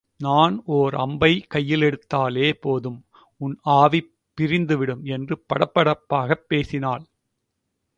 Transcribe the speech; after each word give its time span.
நான் 0.19 0.55
ஓர் 0.67 0.93
அம்பைக் 0.95 1.47
கையிலெடுத்தாலே 1.53 2.53
போதும், 2.61 2.97
உன் 3.41 3.55
ஆவி 3.75 4.01
பிரிந்துவிடும்! 4.37 5.03
என்று 5.09 5.35
படபடப்பாகப் 5.49 6.47
பேசினாள். 6.47 7.05